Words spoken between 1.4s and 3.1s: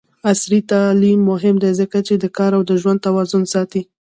دی ځکه چې د کار او ژوند